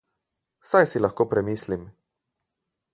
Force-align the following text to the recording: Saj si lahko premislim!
Saj 0.69 0.87
si 0.93 1.03
lahko 1.05 1.29
premislim! 1.35 1.87